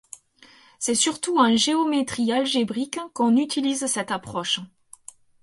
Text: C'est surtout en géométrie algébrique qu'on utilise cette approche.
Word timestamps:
C'est 0.79 0.95
surtout 0.95 1.37
en 1.37 1.55
géométrie 1.55 2.31
algébrique 2.31 2.97
qu'on 3.13 3.37
utilise 3.37 3.85
cette 3.85 4.09
approche. 4.09 4.59